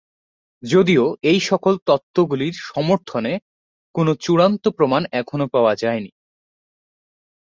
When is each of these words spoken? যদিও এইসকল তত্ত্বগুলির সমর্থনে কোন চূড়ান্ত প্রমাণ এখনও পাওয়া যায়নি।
যদিও 0.63 1.03
এইসকল 1.23 1.75
তত্ত্বগুলির 1.87 2.55
সমর্থনে 2.67 3.33
কোন 3.95 4.07
চূড়ান্ত 4.15 4.63
প্রমাণ 4.69 5.01
এখনও 5.11 5.47
পাওয়া 5.47 5.73
যায়নি। 5.75 6.11